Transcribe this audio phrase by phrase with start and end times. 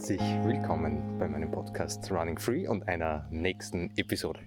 [0.00, 4.40] Herzlich willkommen bei meinem Podcast Running Free und einer nächsten Episode.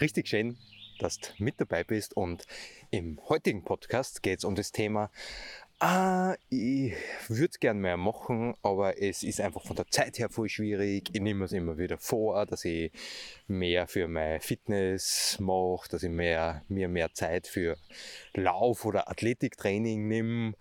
[0.00, 0.58] Richtig schön,
[0.98, 2.44] dass du mit dabei bist und
[2.90, 5.12] im heutigen Podcast geht es um das Thema,
[5.78, 6.94] ah, ich
[7.28, 11.10] würde gerne mehr machen, aber es ist einfach von der Zeit her voll schwierig.
[11.12, 12.90] Ich nehme es immer wieder vor, dass ich
[13.46, 17.76] mehr für mein Fitness mache, dass ich mehr, mir mehr Zeit für
[18.34, 20.54] Lauf- oder Athletiktraining nehme,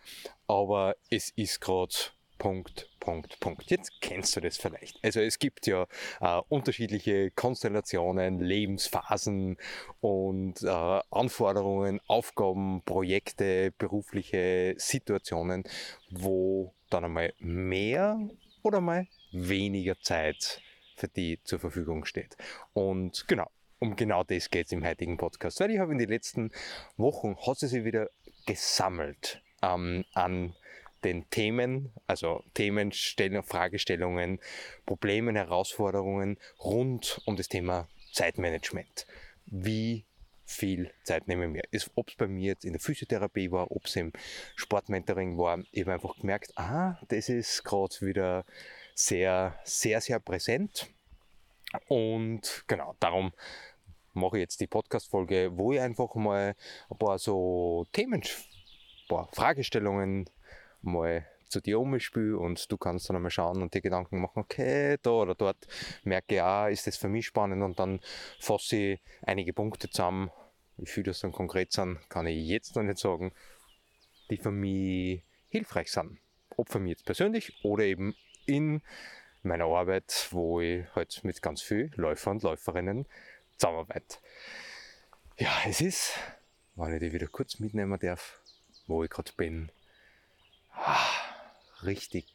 [0.45, 1.95] aber es ist gerade
[2.37, 3.71] Punkt, Punkt, Punkt.
[3.71, 5.01] Jetzt kennst du das vielleicht.
[5.01, 5.87] Also es gibt ja
[6.19, 9.55] äh, unterschiedliche Konstellationen, Lebensphasen
[10.01, 15.63] und äh, Anforderungen, Aufgaben, Projekte, berufliche Situationen,
[16.09, 18.19] wo dann einmal mehr
[18.61, 20.61] oder mal weniger Zeit
[20.97, 22.35] für die zur Verfügung steht.
[22.73, 25.61] Und genau, um genau das geht es im heutigen Podcast.
[25.61, 26.51] Weil ich habe in den letzten
[26.97, 28.09] Wochen, hat sie sich wieder
[28.45, 30.57] gesammelt ähm, an
[31.03, 34.39] den Themen, also Themen, Fragestellungen,
[34.85, 39.05] Problemen, Herausforderungen rund um das Thema Zeitmanagement.
[39.45, 40.05] Wie
[40.45, 41.63] viel Zeit nehme ich mir?
[41.95, 44.13] Ob es bei mir jetzt in der Physiotherapie war, ob es im
[44.55, 48.45] Sportmentoring war, ich habe einfach gemerkt, ah, das ist gerade wieder
[48.95, 50.87] sehr, sehr, sehr präsent.
[51.87, 53.33] Und genau, darum
[54.13, 56.55] mache ich jetzt die Podcast-Folge, wo ich einfach mal
[56.89, 60.29] ein paar so Themen, ein paar Fragestellungen
[60.87, 64.97] mal zu dir umspiele und du kannst dann einmal schauen und dir Gedanken machen, okay,
[65.01, 65.67] da oder dort
[66.03, 67.99] merke ich auch, ist das für mich spannend und dann
[68.39, 70.31] fasse ich einige Punkte zusammen.
[70.77, 73.31] Wie viel das dann konkret sind, kann ich jetzt noch nicht sagen,
[74.29, 76.19] die für mich hilfreich sind.
[76.55, 78.81] Ob für mich jetzt persönlich oder eben in
[79.43, 83.05] meiner Arbeit, wo ich halt mit ganz vielen Läufer und Läuferinnen
[83.57, 84.17] zusammenarbeite.
[85.37, 86.13] Ja, es ist,
[86.75, 88.41] wenn ich die wieder kurz mitnehmen darf,
[88.87, 89.71] wo ich gerade bin,
[91.83, 92.25] richtig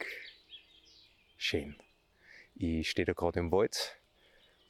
[1.37, 1.77] schön.
[2.55, 3.99] Ich stehe da gerade im Wald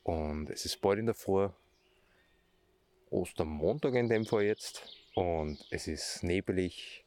[0.02, 1.48] und es ist bald in der Früh,
[3.10, 4.82] Ostermontag in dem Fall jetzt,
[5.14, 7.04] und es ist nebelig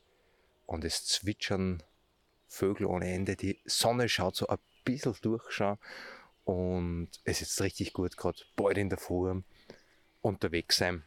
[0.66, 1.82] und es zwitschern
[2.48, 3.36] Vögel ohne Ende.
[3.36, 5.78] Die Sonne schaut so ein bisschen durch schon
[6.44, 9.42] und es ist richtig gut, gerade bald in der Früh
[10.22, 11.04] unterwegs sein.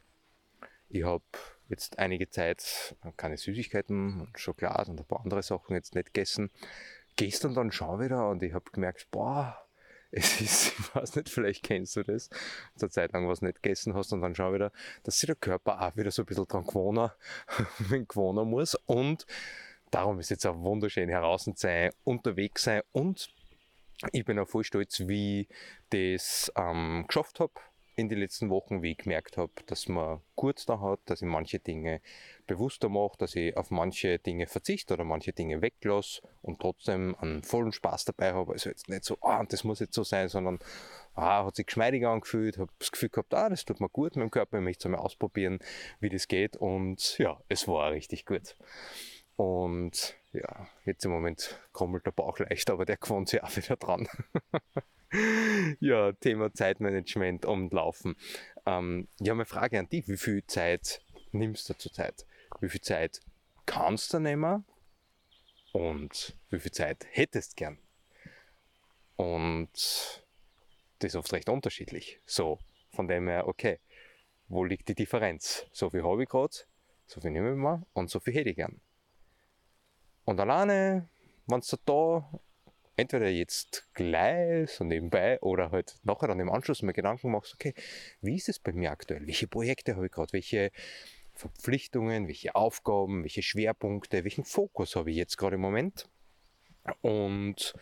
[0.88, 1.24] Ich habe
[1.68, 6.50] jetzt einige Zeit keine Süßigkeiten und Schokolade und ein paar andere Sachen jetzt nicht gegessen.
[7.16, 9.58] Gestern dann schon wieder und ich habe gemerkt, boah,
[10.10, 12.30] es ist, ich weiß nicht, vielleicht kennst du das,
[12.76, 15.82] zur Zeit lang was nicht gegessen hast und dann schon wieder, dass sich der Körper
[15.82, 17.10] auch wieder so ein bisschen dran gewohnen,
[18.08, 18.74] gewohnen muss.
[18.86, 19.26] Und
[19.90, 22.80] darum ist jetzt auch wunderschön heraus sein, unterwegs sein.
[22.92, 23.28] Und
[24.12, 25.48] ich bin auch voll stolz, wie ich
[25.90, 27.52] das ähm, geschafft habe
[27.98, 31.26] in den letzten Wochen, wie ich gemerkt habe, dass man gut da hat, dass ich
[31.26, 32.00] manche Dinge
[32.46, 37.42] bewusster mache, dass ich auf manche Dinge verzichte oder manche Dinge weglasse und trotzdem einen
[37.42, 38.52] vollen Spaß dabei habe.
[38.52, 40.60] Also jetzt nicht so, ah, das muss jetzt so sein, sondern
[41.14, 44.22] ah, hat sich geschmeidig angefühlt, habe das Gefühl gehabt, ah, das tut mir gut mit
[44.22, 45.58] dem Körper, ich möchte es einmal ausprobieren,
[45.98, 48.56] wie das geht und ja, es war richtig gut.
[49.34, 53.76] Und ja, jetzt im Moment krummelt der Bauch leicht, aber der gewohnt sich auch wieder
[53.76, 54.08] dran.
[55.80, 58.16] ja, Thema Zeitmanagement und Laufen.
[58.66, 60.08] Ähm, ich habe eine Frage an dich.
[60.08, 61.00] Wie viel Zeit
[61.32, 62.26] nimmst du zurzeit?
[62.60, 63.20] Wie viel Zeit
[63.66, 64.64] kannst du nehmen?
[65.72, 67.78] Und wie viel Zeit hättest gern?
[69.16, 69.70] Und
[70.98, 72.20] das ist oft recht unterschiedlich.
[72.24, 72.58] So,
[72.90, 73.80] von dem her, okay,
[74.48, 75.66] wo liegt die Differenz?
[75.72, 76.56] So viel habe ich gerade,
[77.06, 78.80] so viel nehme ich mal und so viel hätte ich gern.
[80.28, 81.08] Und alleine,
[81.46, 82.40] wenn du da
[82.96, 87.72] entweder jetzt gleich so nebenbei oder halt nachher dann im Anschluss mal Gedanken machst, okay,
[88.20, 89.26] wie ist es bei mir aktuell?
[89.26, 90.34] Welche Projekte habe ich gerade?
[90.34, 90.70] Welche
[91.32, 96.10] Verpflichtungen, welche Aufgaben, welche Schwerpunkte, welchen Fokus habe ich jetzt gerade im Moment?
[97.00, 97.72] Und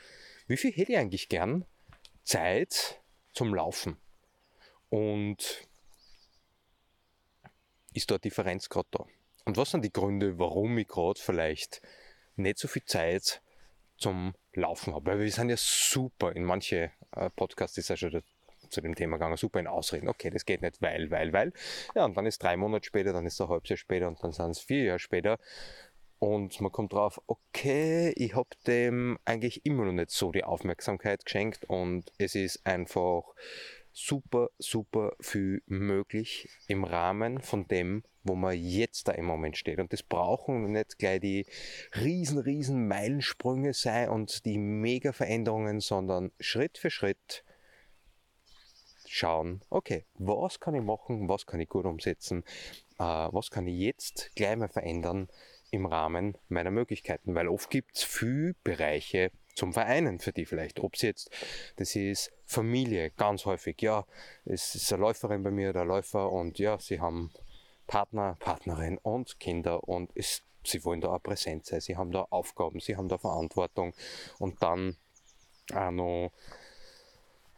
[0.47, 1.65] wie viel hätte ich eigentlich gern
[2.23, 3.03] Zeit
[3.33, 3.97] zum Laufen?
[4.89, 5.67] Und
[7.93, 9.05] ist da Differenz gerade da?
[9.47, 11.83] Und was sind die Gründe, warum ich gerade vielleicht
[12.37, 13.43] nicht so viel Zeit
[13.97, 15.13] zum Laufen habe.
[15.13, 18.23] Weil wir sind ja super, in manche äh, Podcasts ist ja schon
[18.71, 21.53] zu dem Thema gegangen, super in Ausreden, okay, das geht nicht, weil, weil, weil.
[21.95, 24.23] Ja, und dann ist drei Monate später, dann ist es ein halbes Jahr später und
[24.23, 25.39] dann sind es vier Jahre später.
[26.19, 31.25] Und man kommt drauf, okay, ich habe dem eigentlich immer noch nicht so die Aufmerksamkeit
[31.25, 33.23] geschenkt und es ist einfach
[33.97, 39.79] super, super viel möglich im Rahmen von dem, wo man jetzt da im Moment steht.
[39.79, 41.47] Und das brauchen nicht gleich die
[41.95, 47.43] riesen, riesen Meilensprünge sein und die mega Veränderungen, sondern Schritt für Schritt
[49.07, 52.45] schauen, okay, was kann ich machen, was kann ich gut umsetzen,
[52.99, 55.29] äh, was kann ich jetzt gleich mal verändern
[55.71, 60.79] im Rahmen meiner Möglichkeiten, weil oft gibt es viele Bereiche zum Vereinen für die vielleicht.
[60.81, 61.31] Ob es jetzt,
[61.77, 64.07] das ist Familie, ganz häufig, ja,
[64.45, 67.33] es ist eine Läuferin bei mir, der Läufer und ja, sie haben
[67.87, 72.27] Partner, Partnerin und Kinder und es, sie wollen da auch präsent sein, sie haben da
[72.31, 73.95] Aufgaben, sie haben da Verantwortung
[74.39, 74.97] und dann
[75.73, 76.33] auch noch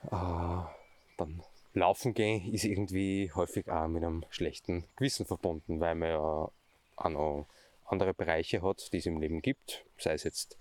[0.05, 1.43] äh, dann
[1.75, 6.51] laufen gehen ist irgendwie häufig auch mit einem schlechten Gewissen verbunden, weil man ja
[6.97, 7.47] auch noch
[7.85, 10.59] andere Bereiche hat, die es im Leben gibt, sei es jetzt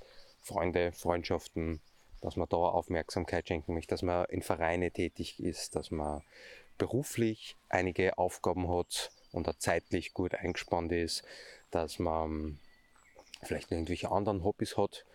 [0.47, 1.81] Freunde, Freundschaften,
[2.21, 6.23] dass man da Aufmerksamkeit schenken möchte, dass man in Vereine tätig ist, dass man
[6.77, 11.23] beruflich einige Aufgaben hat und auch zeitlich gut eingespannt ist,
[11.69, 12.59] dass man
[13.43, 15.05] vielleicht irgendwelche anderen Hobbys hat,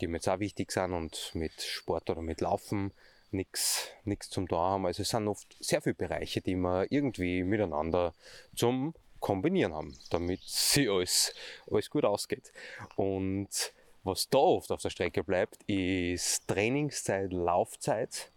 [0.00, 2.92] die mir jetzt auch wichtig sind und mit Sport oder mit Laufen
[3.30, 3.92] nichts
[4.30, 4.86] zum da haben.
[4.86, 8.14] Also es sind oft sehr viele Bereiche, die man irgendwie miteinander
[8.54, 11.34] zum Kombinieren haben, damit sie alles,
[11.70, 12.52] alles gut ausgeht.
[12.96, 13.72] Und
[14.06, 18.30] was da oft auf der Strecke bleibt, ist Trainingszeit, Laufzeit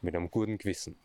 [0.00, 0.96] mit einem guten Gewissen.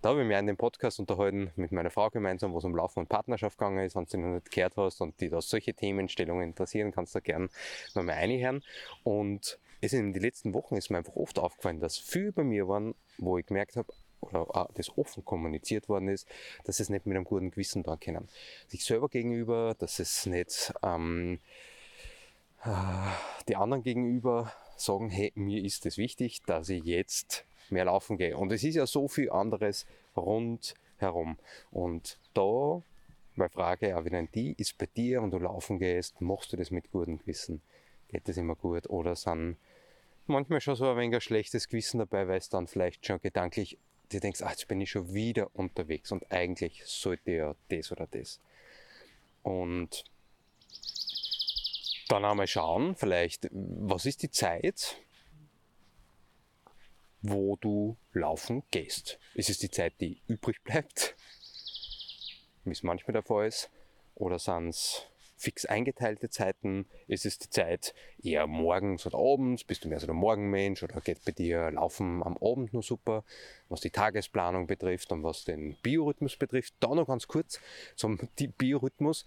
[0.00, 2.74] Da habe ich mich in dem Podcast unterhalten mit meiner Frau gemeinsam, wo es um
[2.74, 3.96] Laufen und Partnerschaft gegangen ist.
[3.96, 7.22] Wenn du noch nicht gehört hast und die da solche Themenstellungen interessieren, kannst du da
[7.22, 7.48] gerne
[7.94, 8.62] nochmal reinhören.
[9.02, 12.68] Und es in den letzten Wochen ist mir einfach oft aufgefallen, dass viel bei mir
[12.68, 16.28] waren, wo ich gemerkt habe, oder auch das offen kommuniziert worden ist,
[16.64, 18.28] dass es nicht mit einem guten Gewissen da kennen.
[18.68, 21.71] Sich selber gegenüber, dass es nicht ähm, äh,
[23.48, 28.36] die anderen gegenüber sagen, hey, mir ist es wichtig, dass ich jetzt mehr laufen gehe.
[28.36, 29.86] Und es ist ja so viel anderes
[30.16, 31.38] rundherum.
[31.70, 32.82] Und da,
[33.34, 36.70] meine Frage auch wieder die, ist bei dir, wenn du laufen gehst, machst du das
[36.70, 37.62] mit gutem Gewissen?
[38.08, 38.88] Geht das immer gut?
[38.90, 39.56] Oder sind
[40.26, 43.78] manchmal schon so ein wenig ein schlechtes Gewissen dabei, weil es dann vielleicht schon gedanklich,
[44.10, 48.06] du denkst, ach, jetzt bin ich schon wieder unterwegs und eigentlich sollte ja das oder
[48.06, 48.38] das.
[49.42, 50.04] Und
[52.12, 54.96] dann einmal schauen, vielleicht, was ist die Zeit,
[57.22, 59.18] wo du laufen gehst.
[59.34, 61.16] Ist es die Zeit, die übrig bleibt,
[62.64, 63.70] wie es manchmal der Fall ist,
[64.14, 65.06] oder sind es
[65.38, 66.86] fix eingeteilte Zeiten?
[67.08, 69.64] Ist es die Zeit eher morgens oder abends?
[69.64, 73.24] Bist du mehr so der Morgenmensch oder geht bei dir Laufen am Abend nur super?
[73.68, 77.58] Was die Tagesplanung betrifft und was den Biorhythmus betrifft, da noch ganz kurz
[77.96, 78.18] zum
[78.58, 79.24] Biorhythmus.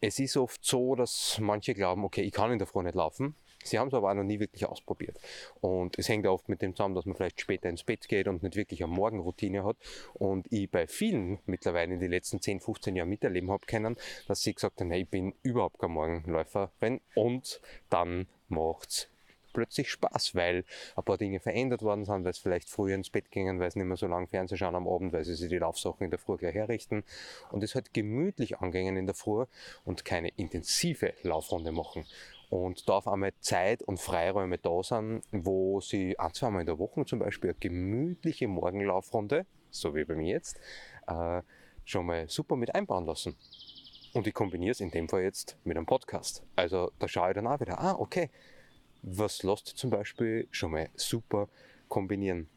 [0.00, 3.34] Es ist oft so, dass manche glauben, okay, ich kann in der Früh nicht laufen,
[3.62, 5.18] Sie haben es aber auch noch nie wirklich ausprobiert.
[5.60, 8.42] Und es hängt oft mit dem zusammen, dass man vielleicht später ins Bett geht und
[8.42, 9.76] nicht wirklich eine Morgenroutine hat.
[10.14, 14.42] Und ich bei vielen mittlerweile in den letzten 10, 15 Jahren miterleben habe können, dass
[14.42, 17.60] sie gesagt haben, hey, ich bin überhaupt kein Morgenläuferin und
[17.90, 19.08] dann macht's
[19.52, 20.64] plötzlich Spaß, weil
[20.96, 23.78] ein paar Dinge verändert worden sind, weil es vielleicht früher ins Bett gingen, weil sie
[23.78, 26.18] nicht mehr so lange Fernsehen schauen am Abend, weil sie sich die Laufsachen in der
[26.18, 27.04] Früh gleich herrichten
[27.50, 29.44] und es halt gemütlich angehen in der Früh
[29.84, 32.04] und keine intensive Laufrunde machen
[32.50, 36.78] und da auf einmal Zeit und Freiräume da sind, wo sie ein, zweimal in der
[36.78, 40.58] Woche zum Beispiel eine gemütliche Morgenlaufrunde, so wie bei mir jetzt,
[41.06, 41.42] äh,
[41.84, 43.36] schon mal super mit einbauen lassen.
[44.12, 46.42] Und ich kombiniere es in dem Fall jetzt mit einem Podcast.
[46.56, 48.30] Also da schaue ich dann auch wieder, ah, okay,
[49.02, 51.48] was lässt du zum Beispiel schon mal super
[51.88, 52.48] kombinieren?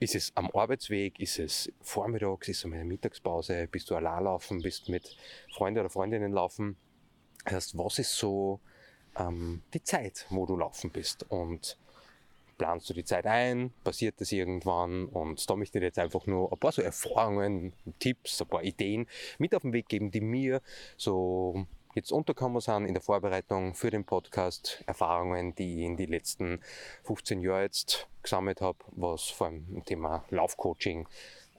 [0.00, 4.24] Ist es am Arbeitsweg, ist es vormittags, ist es in der Mittagspause, bist du allein
[4.24, 5.16] laufen, bist mit
[5.52, 6.76] Freunden oder Freundinnen laufen?
[7.44, 8.60] Das heißt, was ist so
[9.18, 11.26] ähm, die Zeit, wo du laufen bist.
[11.28, 11.76] Und
[12.56, 16.26] planst du die Zeit ein, passiert das irgendwann und da möchte ich dir jetzt einfach
[16.26, 19.06] nur ein paar so Erfahrungen, Tipps, ein paar Ideen
[19.38, 20.60] mit auf den Weg geben, die mir
[20.96, 21.66] so
[21.98, 26.60] jetzt untergekommen sind in der Vorbereitung für den Podcast, Erfahrungen, die ich in den letzten
[27.04, 31.08] 15 Jahren jetzt gesammelt habe, was vor allem im Thema Laufcoaching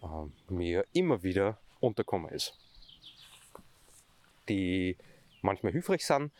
[0.02, 2.58] äh, mir immer wieder untergekommen ist.
[4.48, 4.96] Die
[5.42, 6.32] manchmal hilfreich sind,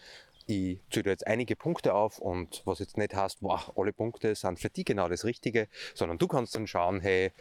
[0.48, 4.60] ich zähle jetzt einige Punkte auf und was jetzt nicht heißt, wow, alle Punkte sind
[4.60, 7.32] für dich genau das Richtige, sondern du kannst dann schauen, hey,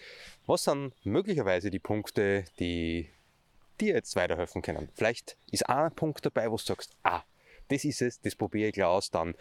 [0.46, 3.08] was sind möglicherweise die Punkte, die
[3.80, 4.88] dir jetzt weiterhelfen können.
[4.94, 7.22] Vielleicht ist ein Punkt dabei, wo du sagst, ah,
[7.68, 9.34] das ist es, das probiere ich gleich aus, dann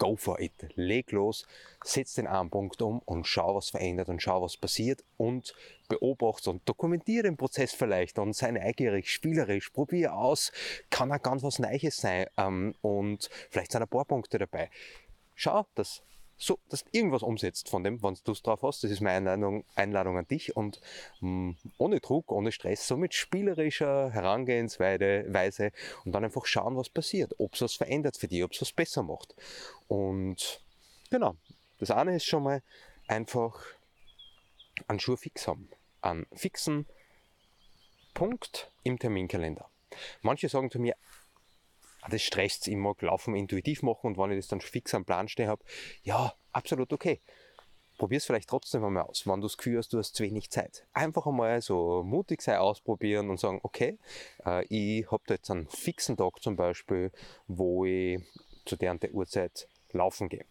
[0.00, 0.52] go for it.
[0.74, 1.46] Leg los,
[1.84, 5.54] setz den einen Punkt um und schau, was verändert und schau, was passiert und
[5.88, 10.52] beobachte und dokumentiere den Prozess vielleicht und sei neugierig, spielerisch, probier aus,
[10.88, 14.70] kann auch ganz was Neues sein ähm, und vielleicht sind ein paar Punkte dabei.
[15.34, 16.02] Schau, dass
[16.42, 18.82] so, dass du irgendwas umsetzt von dem, wenn du es drauf hast.
[18.82, 20.80] Das ist meine Einladung, Einladung an dich und
[21.20, 25.70] mh, mm, ohne Druck, ohne Stress, so mit spielerischer Herangehensweise
[26.04, 28.72] und dann einfach schauen, was passiert, ob es was verändert für dich, ob es was
[28.72, 29.34] besser macht.
[29.86, 30.62] Und
[31.10, 31.36] genau,
[31.78, 32.62] das eine ist schon mal
[33.06, 33.62] einfach
[34.88, 35.68] einen Schuh fix haben,
[36.00, 36.86] einen fixen
[38.14, 39.68] Punkt im Terminkalender.
[40.22, 40.96] Manche sagen zu mir,
[42.08, 45.28] das stresst ich mag Laufen intuitiv machen und wenn ich das dann fix am Plan
[45.28, 45.64] stehen habe,
[46.02, 47.20] ja, absolut okay.
[47.98, 50.48] Probier es vielleicht trotzdem einmal aus, wenn du das Gefühl hast, du hast zu wenig
[50.48, 50.86] Zeit.
[50.94, 53.98] Einfach einmal so mutig sein, ausprobieren und sagen, okay,
[54.46, 57.12] äh, ich habe da jetzt einen fixen Tag zum Beispiel,
[57.46, 58.22] wo ich
[58.64, 60.46] zu der und der Uhrzeit laufen gehe.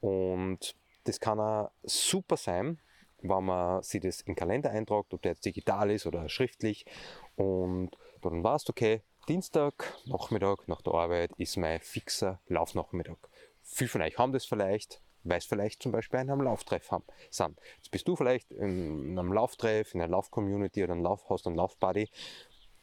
[0.00, 2.80] Und das kann auch super sein,
[3.22, 6.86] wenn man sich das in den Kalender eintragt, ob der jetzt digital ist oder schriftlich.
[7.36, 7.90] Und
[8.22, 13.18] dann weißt du, okay, Dienstag, Nachmittag, nach der Arbeit ist mein fixer Laufnachmittag.
[13.62, 17.56] Viele von euch haben das vielleicht, weil es vielleicht zum Beispiel einen Lauftreff haben, sind.
[17.76, 21.56] Jetzt bist du vielleicht in einem Lauftreff, in einer Laufcommunity oder einem Lauf, hast einen
[21.56, 22.08] Laufbuddy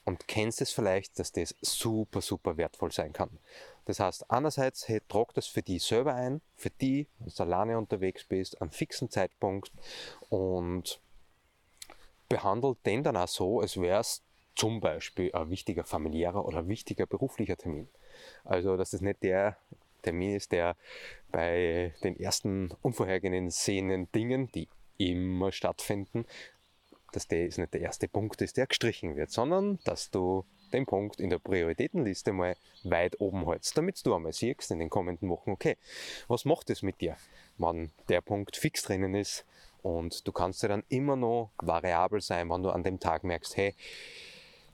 [0.05, 3.39] und kennst es vielleicht, dass das super, super wertvoll sein kann.
[3.85, 7.77] Das heißt, einerseits, hey, trag das für die selber ein, für die, wenn du alleine
[7.77, 9.71] unterwegs bist, am fixen Zeitpunkt
[10.29, 11.01] und
[12.29, 14.23] behandelt den dann auch so, als wäre es
[14.57, 17.87] zum Beispiel ein wichtiger familiärer oder wichtiger beruflicher Termin.
[18.43, 19.57] Also, dass es nicht der
[20.01, 20.75] Termin ist, der
[21.31, 26.25] bei den ersten unvorhergesehenen Dingen, die immer stattfinden,
[27.11, 30.85] dass der ist nicht der erste Punkt ist, der gestrichen wird, sondern dass du den
[30.85, 35.29] Punkt in der Prioritätenliste mal weit oben hältst, damit du einmal siehst in den kommenden
[35.29, 35.77] Wochen, okay,
[36.27, 37.15] was macht es mit dir,
[37.57, 39.45] wenn der Punkt fix drinnen ist
[39.81, 43.55] und du kannst ja dann immer noch variabel sein, wenn du an dem Tag merkst,
[43.55, 43.73] hey,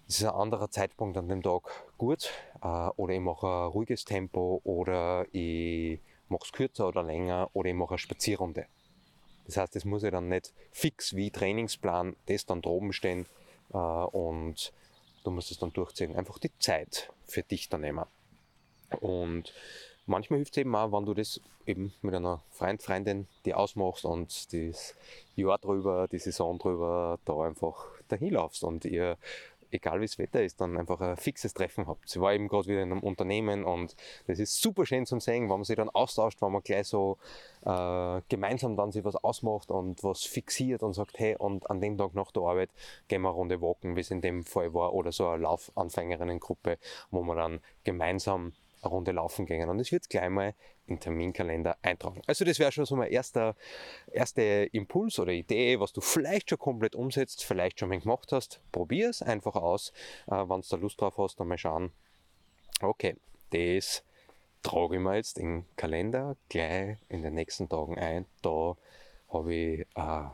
[0.08, 1.64] es ist ein anderer Zeitpunkt an dem Tag
[1.98, 2.32] gut
[2.62, 7.70] äh, oder ich mache ein ruhiges Tempo oder ich mache es kürzer oder länger oder
[7.70, 8.66] ich mache eine Spazierrunde.
[9.46, 13.26] Das heißt, es muss ja dann nicht fix wie Trainingsplan das dann droben stehen
[13.74, 14.74] äh, und
[15.24, 16.16] du musst es dann durchziehen.
[16.16, 18.06] Einfach die Zeit für dich dann nehmen.
[19.00, 19.54] Und
[20.06, 24.06] manchmal hilft es eben auch, wenn du das eben mit einer Freund, Freundin die ausmachst
[24.06, 24.96] und das
[25.36, 29.18] Jahr drüber, die Saison drüber da einfach dahin laufst und ihr
[29.74, 32.08] egal wie das Wetter ist, dann einfach ein fixes Treffen habt.
[32.08, 33.96] Sie war eben gerade wieder in einem Unternehmen und
[34.28, 37.18] das ist super schön zum sehen, wenn man sich dann austauscht, wenn man gleich so
[37.66, 41.98] äh, gemeinsam dann sich was ausmacht und was fixiert und sagt, hey, und an dem
[41.98, 42.70] Tag nach der Arbeit
[43.08, 46.78] gehen wir eine Runde walken, wie es in dem Fall war, oder so eine Laufanfängerinnengruppe,
[47.12, 48.54] wo man dann gemeinsam
[48.90, 49.70] Runde laufen gehen.
[49.70, 50.54] Und es wird gleich mal
[50.86, 52.22] im Terminkalender eintragen.
[52.28, 53.56] Also das wäre schon so mein erster,
[54.12, 58.62] erster Impuls oder Idee, was du vielleicht schon komplett umsetzt, vielleicht schon mal gemacht hast.
[58.72, 59.92] Probier es einfach aus.
[60.28, 61.92] Äh, Wenn du da Lust drauf hast, dann mal schauen.
[62.82, 63.16] Okay,
[63.52, 64.04] das
[64.62, 68.26] trage ich mir jetzt im Kalender gleich in den nächsten Tagen ein.
[68.42, 68.76] Da
[69.30, 70.32] habe ich ein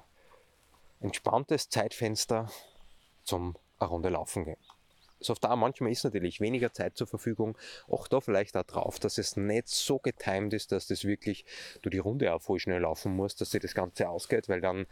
[0.99, 2.49] entspanntes Zeitfenster
[3.23, 4.57] zum eine Runde laufen gehen
[5.19, 7.57] so auf da manchmal ist natürlich weniger Zeit zur Verfügung.
[7.88, 11.45] Auch da vielleicht auch drauf, dass es nicht so getimed ist, dass das wirklich
[11.81, 14.85] du die Runde auch voll schnell laufen musst, dass dir das Ganze ausgeht, weil dann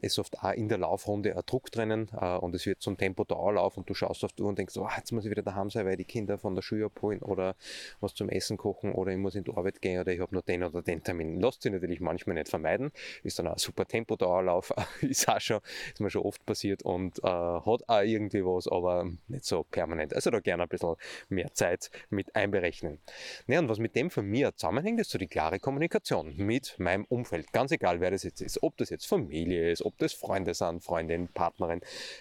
[0.00, 3.24] ist oft auch in der Laufrunde ein Druck drinnen äh, und es wird zum Tempo
[3.24, 5.70] Dauerlauf und du schaust auf die Uhr und denkst, oh, jetzt muss ich wieder daheim
[5.70, 7.56] sein, weil die Kinder von der Schule abholen oder
[8.00, 10.42] was zum Essen kochen oder ich muss in die Arbeit gehen oder ich habe noch
[10.42, 11.40] den oder den Termin.
[11.40, 12.90] Lasst sich natürlich manchmal nicht vermeiden,
[13.22, 15.60] ist dann auch ein super Tempo Dauerlauf, ist auch schon,
[15.92, 20.14] ist mir schon oft passiert und äh, hat auch irgendwie was, aber nicht so permanent.
[20.14, 20.94] Also da gerne ein bisschen
[21.28, 22.98] mehr Zeit mit einberechnen.
[23.46, 27.04] Ja, und was mit dem von mir zusammenhängt, ist so die klare Kommunikation mit meinem
[27.04, 27.52] Umfeld.
[27.52, 30.82] Ganz egal, wer das jetzt ist, ob das jetzt Familie ist, ob das Freunde sind,
[30.82, 31.80] Freundin, Partnerin,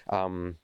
[0.09, 0.57] ähm,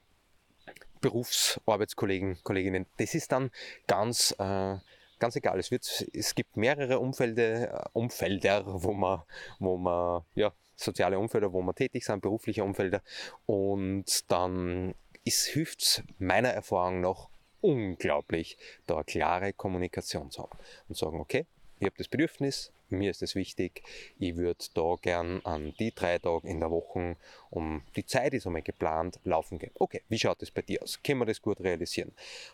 [1.01, 2.85] Berufsarbeitskollegen, Kolleginnen.
[2.97, 3.51] Das ist dann
[3.87, 4.77] ganz, äh,
[5.19, 5.59] ganz egal.
[5.59, 9.21] Es, wird, es gibt mehrere Umfelde, äh, Umfelder, wo man,
[9.59, 13.01] wo man, ja, soziale Umfelder, wo man tätig sind, berufliche Umfelder.
[13.45, 14.95] Und dann
[15.25, 17.29] hilft es meiner Erfahrung nach
[17.61, 18.57] unglaublich,
[18.87, 20.57] da klare Kommunikation zu haben
[20.87, 21.45] und sagen, okay,
[21.83, 23.83] ich habe das Bedürfnis, mir ist es wichtig,
[24.17, 27.17] ich würde da gern an die drei Tage in der Woche,
[27.49, 29.71] um die Zeit ist einmal geplant, laufen gehen.
[29.75, 31.01] Okay, wie schaut das bei dir aus?
[31.03, 32.13] Können wir das gut realisieren?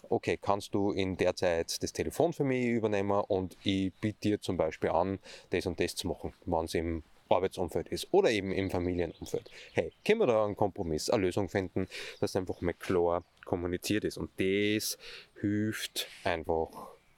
[0.10, 4.42] Okay, kannst du in der Zeit das Telefon für mich übernehmen und ich biete dir
[4.42, 5.20] zum Beispiel an,
[5.52, 9.52] das und das zu machen, wenn es im Arbeitsumfeld ist oder eben im Familienumfeld.
[9.74, 11.88] Hey, können wir da einen Kompromiss, eine Lösung finden,
[12.20, 14.18] dass einfach mal klar kommuniziert ist.
[14.18, 14.98] Und das
[15.40, 16.70] hilft einfach,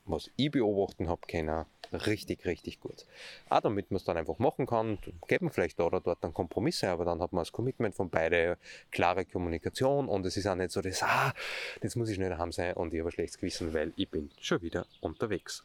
[0.04, 3.06] was ich beobachten habe können, richtig, richtig gut.
[3.50, 6.90] Auch damit man es dann einfach machen kann, geben vielleicht da oder dort dann Kompromisse,
[6.90, 8.58] aber dann hat man das Commitment von beide,
[8.92, 11.34] klare Kommunikation und es ist auch nicht so, dass, ah,
[11.82, 14.30] jetzt muss ich schnell daheim sein und ich habe ein schlechtes Gewissen, weil ich bin
[14.40, 15.64] schon wieder unterwegs.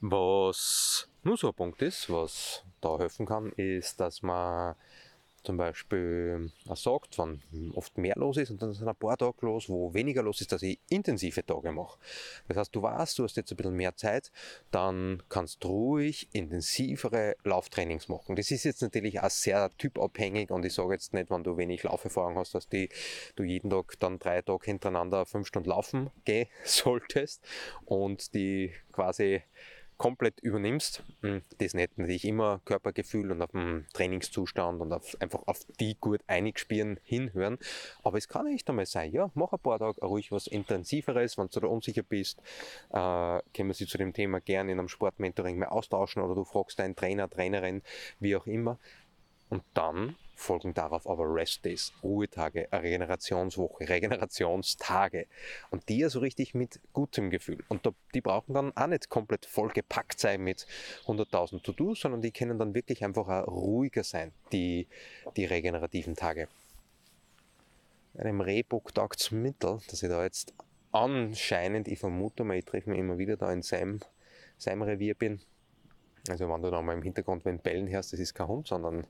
[0.00, 4.74] Was nur so ein Punkt ist, was da helfen kann, ist, dass man
[5.46, 7.40] zum Beispiel sagt, wenn
[7.74, 10.50] oft mehr los ist und dann sind ein paar Tage los, wo weniger los ist,
[10.50, 11.98] dass ich intensive Tage mache.
[12.48, 14.32] Das heißt, du weißt, du hast jetzt ein bisschen mehr Zeit,
[14.72, 18.34] dann kannst du ruhig intensivere Lauftrainings machen.
[18.34, 21.84] Das ist jetzt natürlich auch sehr typabhängig und ich sage jetzt nicht, wenn du wenig
[21.84, 22.88] Lauferfahrung hast, dass die,
[23.36, 27.46] du jeden Tag dann drei Tage hintereinander fünf Stunden laufen gehen solltest
[27.84, 29.42] und die quasi
[29.98, 35.42] komplett übernimmst, hm, das nicht natürlich immer Körpergefühl und auf den Trainingszustand und auf, einfach
[35.46, 37.58] auf die gut eingespielen hinhören.
[38.02, 41.48] Aber es kann echt einmal sein, ja, mach ein paar Tage ruhig was Intensiveres, wenn
[41.48, 42.40] du da unsicher bist,
[42.90, 46.44] äh, können wir sich zu dem Thema gerne in einem Sportmentoring mehr austauschen oder du
[46.44, 47.82] fragst deinen Trainer, Trainerin,
[48.20, 48.78] wie auch immer.
[49.48, 55.26] Und dann folgen darauf aber Rest Days, Ruhetage, Regenerationswoche, Regenerationstage.
[55.70, 57.64] Und die ja so richtig mit gutem Gefühl.
[57.68, 60.66] Und die brauchen dann auch nicht komplett vollgepackt sein mit
[61.06, 64.86] 100.000 To-Dos, sondern die können dann wirklich einfach auch ruhiger sein, die,
[65.36, 66.48] die regenerativen Tage.
[68.16, 70.54] Einem Rehbock tagt Mittel, dass ich da jetzt
[70.92, 74.00] anscheinend, ich vermute mal, ich treffe mich immer wieder da in seinem,
[74.56, 75.40] seinem Revier bin.
[76.28, 79.06] Also wenn du da mal im Hintergrund wenn Bellen hörst, das ist kein Hund, sondern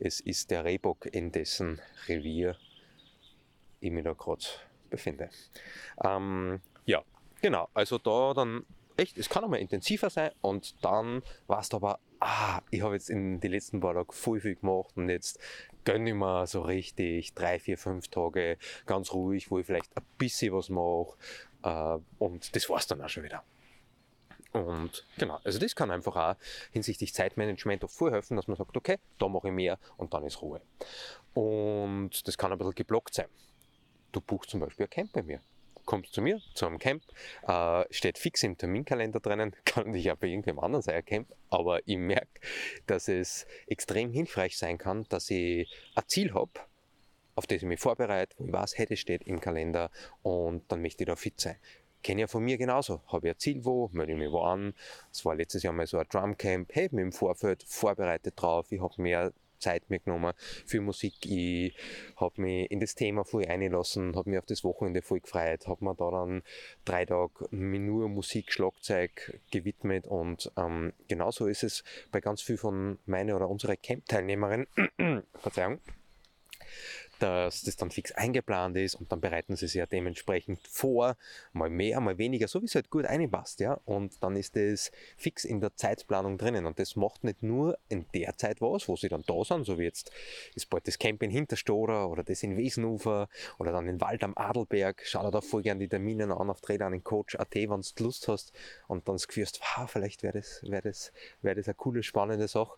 [0.00, 2.56] es ist der Rehbock, in dessen Revier
[3.80, 4.44] ich mich da gerade
[4.88, 5.30] befinde.
[6.04, 7.02] Ähm, ja,
[7.40, 7.68] genau.
[7.74, 8.64] Also da dann
[8.96, 12.94] echt, es kann auch mal intensiver sein und dann warst du aber, ah, ich habe
[12.94, 15.38] jetzt in den letzten paar Tagen voll viel gemacht und jetzt
[15.84, 20.04] gönne ich mir so richtig drei, vier, fünf Tage ganz ruhig, wo ich vielleicht ein
[20.18, 21.16] bisschen was mache
[21.62, 23.42] äh, und das war es dann auch schon wieder.
[24.52, 26.36] Und genau, also das kann einfach auch
[26.72, 30.42] hinsichtlich Zeitmanagement auch vorhelfen, dass man sagt, okay, da mache ich mehr und dann ist
[30.42, 30.60] Ruhe.
[31.34, 33.28] Und das kann ein bisschen geblockt sein.
[34.12, 35.40] Du buchst zum Beispiel ein Camp bei mir.
[35.86, 37.02] Kommst zu mir, zu einem Camp,
[37.46, 41.32] äh, steht fix im Terminkalender drinnen, kann dich auch bei irgendeinem anderen sein, ein Camp,
[41.48, 42.40] aber ich merke,
[42.86, 46.52] dass es extrem hilfreich sein kann, dass ich ein Ziel habe,
[47.34, 49.90] auf das ich mich vorbereite, wo ich weiß, hey, das steht im Kalender
[50.22, 51.56] und dann möchte ich da fit sein.
[52.02, 53.02] Kenne ja von mir genauso.
[53.08, 54.74] Habe ich ein Ziel wo, melde ich mich wo an.
[55.12, 56.70] Es war letztes Jahr mal so ein Drumcamp.
[56.72, 58.70] Hey, mit dem Vorfeld vorbereitet drauf.
[58.70, 60.32] Ich habe mehr Zeit mitgenommen
[60.66, 61.14] für Musik.
[61.26, 61.74] Ich
[62.16, 65.84] habe mich in das Thema voll eingelassen, habe mich auf das Wochenende voll gefreut, habe
[65.84, 66.42] mir da dann
[66.84, 72.98] drei Tage nur Musik, Schlagzeug gewidmet und ähm, genauso ist es bei ganz vielen von
[73.06, 74.66] meinen oder unseren Camp-Teilnehmerinnen.
[75.34, 75.78] Verzeihung
[77.22, 81.16] dass das dann fix eingeplant ist und dann bereiten sie sich ja dementsprechend vor,
[81.52, 83.80] mal mehr, mal weniger, so wie es halt gut einpasst, ja.
[83.84, 88.06] Und dann ist das fix in der Zeitplanung drinnen und das macht nicht nur in
[88.14, 90.10] der Zeit was, wo sie dann da sind, so wie jetzt
[90.54, 93.28] ist bald das Camp in Hinterstorer oder das in Wesenufer
[93.58, 95.02] oder dann in Wald am Adelberg.
[95.04, 98.04] Schau dir da voll gerne die Termine an auf Trainer an den Coach.at, wenn du
[98.04, 98.52] Lust hast
[98.88, 102.48] und dann das hast, wow, vielleicht wäre das, wäre das, wäre das eine coole, spannende
[102.48, 102.76] Sache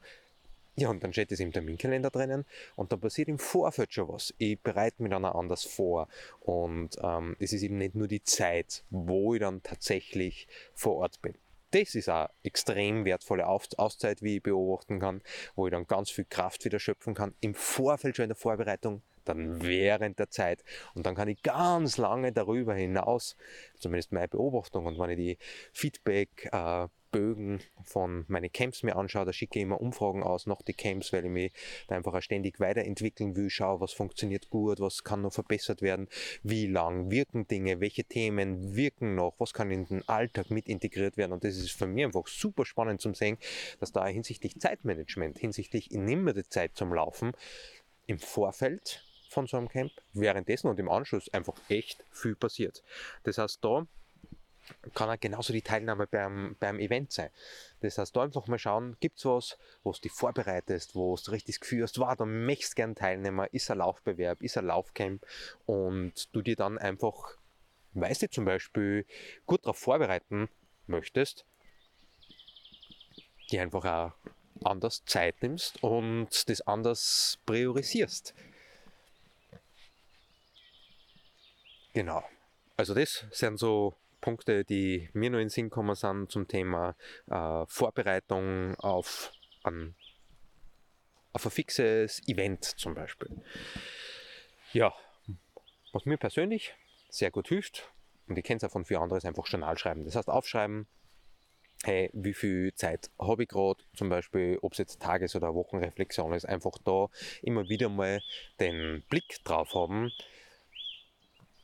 [0.75, 4.35] ja, und dann steht es im Terminkalender drinnen und dann passiert im Vorfeld schon was.
[4.39, 6.09] Ich bereite mich dann auch anders vor
[6.41, 11.21] und ähm, es ist eben nicht nur die Zeit, wo ich dann tatsächlich vor Ort
[11.21, 11.35] bin.
[11.73, 15.23] Das ist eine extrem wertvolle Auszeit, wie ich beobachten kann,
[15.57, 17.35] wo ich dann ganz viel Kraft wieder schöpfen kann.
[17.41, 20.65] Im Vorfeld schon in der Vorbereitung, dann während der Zeit.
[20.95, 23.37] Und dann kann ich ganz lange darüber hinaus,
[23.79, 25.39] zumindest meine Beobachtung, und wenn ich die
[25.73, 30.63] Feedback äh, Bögen von meinen Camps mir anschaue, da schicke ich immer Umfragen aus nach
[30.63, 31.53] die Camps, weil ich mich
[31.87, 36.09] da einfach ständig weiterentwickeln will, schaue, was funktioniert gut, was kann noch verbessert werden,
[36.43, 41.17] wie lang wirken Dinge, welche Themen wirken noch, was kann in den Alltag mit integriert
[41.17, 43.39] werden und das ist für mich einfach super spannend zum sehen,
[43.79, 47.33] dass da hinsichtlich Zeitmanagement, hinsichtlich ich nehme die Zeit zum Laufen
[48.07, 52.83] im Vorfeld von so einem Camp, währenddessen und im Anschluss einfach echt viel passiert.
[53.25, 53.87] Das heißt, da
[54.95, 57.31] kann auch genauso die Teilnahme beim, beim Event sein.
[57.81, 61.31] Das heißt, da einfach mal schauen, gibt es was, wo du dich vorbereitest, wo du
[61.31, 65.25] richtig das Gefühl hast, wow, da möchtest gern teilnehmen, ist ein Laufbewerb, ist ein Laufcamp
[65.67, 67.37] und du dir dann einfach,
[67.95, 69.07] weißt du zum Beispiel,
[69.47, 70.49] gut darauf vorbereiten
[70.87, 71.45] möchtest,
[73.51, 74.13] dir einfach auch
[74.65, 78.35] anders Zeit nimmst und das anders priorisierst.
[81.93, 82.23] Genau.
[82.77, 86.97] Also das sind so Punkte, die mir nur in den Sinn gekommen sind zum Thema
[87.27, 89.33] äh, Vorbereitung auf
[89.65, 89.95] ein,
[91.35, 93.43] auf ein fixes Event zum Beispiel.
[94.73, 94.95] Ja,
[95.93, 96.75] was mir persönlich
[97.11, 97.93] sehr gut hilft,
[98.27, 100.07] und ich kenne es auch von vielen anderen, ist einfach Journal schreiben.
[100.07, 100.87] Das heißt, aufschreiben,
[101.85, 106.33] hey, wie viel Zeit habe ich gerade, zum Beispiel, ob es jetzt Tages- oder Wochenreflexion
[106.33, 107.09] ist, einfach da
[107.43, 108.23] immer wieder mal
[108.61, 110.11] den Blick drauf haben,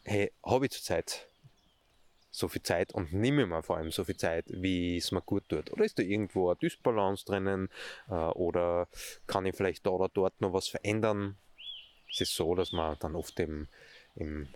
[0.05, 1.29] hey, habe ich zurzeit
[2.39, 5.49] so viel Zeit und nehme mir vor allem so viel Zeit, wie es mir gut
[5.49, 5.73] tut?
[5.73, 7.69] Oder ist da irgendwo eine Dysbalance drinnen?
[8.09, 8.89] Äh, oder
[9.27, 11.37] kann ich vielleicht da oder dort noch was verändern?
[12.11, 13.69] Es ist so, dass man dann oft im,
[14.17, 14.49] im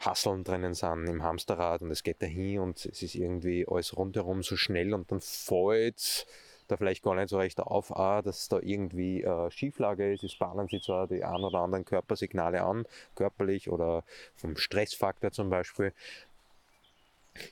[0.00, 4.42] Hasseln drinnen sind im Hamsterrad und es geht dahin und es ist irgendwie alles rundherum
[4.42, 6.26] so schnell und dann fällt
[6.68, 10.22] da vielleicht gar nicht so recht auf, auch, dass da irgendwie äh, Schieflage ist.
[10.22, 14.04] Es bahnen sich zwar die ein oder anderen Körpersignale an, körperlich oder
[14.36, 15.92] vom Stressfaktor zum Beispiel,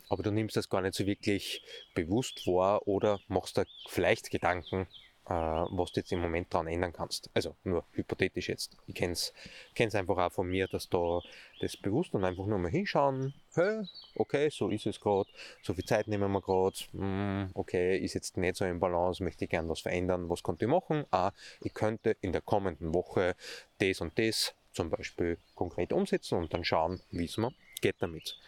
[0.09, 1.63] aber du nimmst das gar nicht so wirklich
[1.95, 4.87] bewusst wahr oder machst da vielleicht Gedanken,
[5.29, 7.31] äh, was du jetzt im Moment daran ändern kannst.
[7.35, 8.77] Also nur hypothetisch jetzt.
[8.87, 11.21] Ich kenne es einfach auch von mir, dass da
[11.61, 13.83] das bewusst und einfach nur mal hinschauen, hey,
[14.15, 15.29] okay, so ist es gerade,
[15.63, 19.45] so viel Zeit nehmen wir gerade, hm, okay, ist jetzt nicht so im Balance, möchte
[19.45, 21.05] ich gerne was verändern, was könnte ich machen?
[21.11, 23.35] Ah, ich könnte in der kommenden Woche
[23.79, 28.39] das und das zum Beispiel konkret umsetzen und dann schauen, wie es mir geht damit.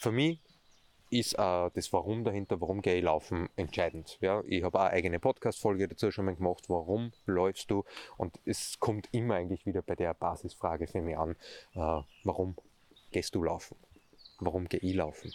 [0.00, 0.40] Für mich
[1.10, 4.18] ist äh, das Warum dahinter, warum gehe ich laufen, entscheidend.
[4.20, 7.84] Ja, ich habe auch eine eigene Podcast-Folge dazu schon mal gemacht, warum läufst du?
[8.16, 11.32] Und es kommt immer eigentlich wieder bei der Basisfrage für mich an,
[11.74, 12.56] äh, warum
[13.10, 13.76] gehst du laufen?
[14.38, 15.32] Warum gehe ich laufen?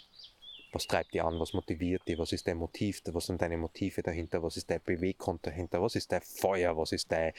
[0.72, 1.38] Was treibt dich an?
[1.38, 2.18] Was motiviert dich?
[2.18, 3.02] Was ist dein Motiv?
[3.06, 4.42] Was sind deine Motive dahinter?
[4.42, 5.80] Was ist dein Beweggrund dahinter?
[5.80, 6.76] Was ist dein Feuer?
[6.76, 7.32] Was ist deine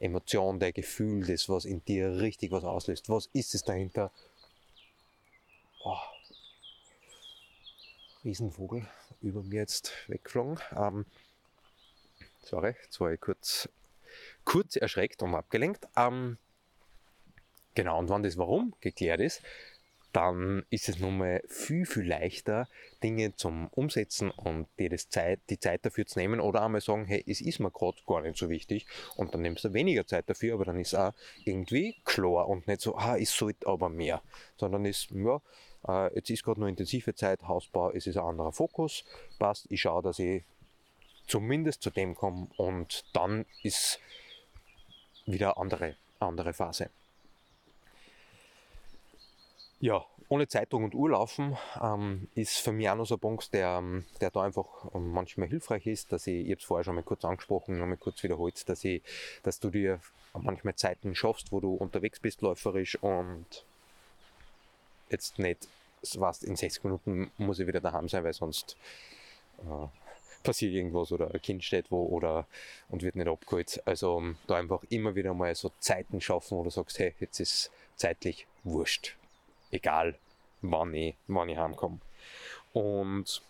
[0.00, 3.08] Emotion, dein Gefühl, das, was in dir richtig was auslöst?
[3.08, 4.10] Was ist es dahinter?
[5.84, 6.13] Oh
[8.24, 8.86] Riesenvogel
[9.20, 10.58] über mir jetzt weggeflogen.
[10.76, 11.06] Ähm,
[12.42, 13.68] sorry, jetzt war ich kurz,
[14.44, 15.86] kurz erschreckt und abgelenkt.
[15.96, 16.38] Ähm,
[17.74, 19.42] genau, und wenn das Warum geklärt ist,
[20.14, 22.68] dann ist es nun mal viel, viel leichter,
[23.02, 27.04] Dinge zum Umsetzen und dir das Zeit, die Zeit dafür zu nehmen oder einmal sagen,
[27.04, 30.30] hey, es ist mir gerade gar nicht so wichtig und dann nimmst du weniger Zeit
[30.30, 31.12] dafür, aber dann ist auch
[31.44, 34.22] irgendwie klar und nicht so, ah, ich sollte aber mehr,
[34.56, 35.40] sondern ist, ja,
[36.14, 39.04] jetzt ist gerade noch intensive Zeit, Hausbau, es ist ein anderer Fokus,
[39.38, 40.42] passt, ich schaue, dass ich
[41.26, 43.98] zumindest zu dem komme und dann ist
[45.26, 46.90] wieder eine andere, andere Phase.
[49.80, 53.52] Ja, ohne Zeitung und Uhr laufen ähm, ist für mich auch noch so ein Punkt,
[53.52, 53.82] der,
[54.20, 57.24] der da einfach manchmal hilfreich ist, dass ich, ich habe es vorher schon mal kurz
[57.24, 59.02] angesprochen, noch mal kurz wiederholt, dass, ich,
[59.42, 60.00] dass du dir
[60.32, 63.64] manchmal Zeiten schaffst, wo du unterwegs bist läuferisch und
[65.10, 65.68] jetzt nicht
[66.16, 68.76] was in sechs Minuten muss ich wieder daheim sein, weil sonst
[69.58, 69.86] äh,
[70.42, 72.46] passiert irgendwas oder ein Kind steht wo oder
[72.88, 73.82] und wird nicht abgeholt.
[73.86, 77.70] Also da einfach immer wieder mal so Zeiten schaffen, wo du sagst, hey, jetzt ist
[77.96, 79.16] zeitlich wurscht.
[79.70, 80.16] Egal,
[80.60, 81.98] wann ich, wann ich heimkomme.
[82.72, 83.42] Und